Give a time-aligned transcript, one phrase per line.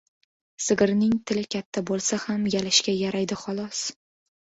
[0.67, 3.83] •Sigirning tili katta bo‘lsa ham, yalashga yaraydi xolos.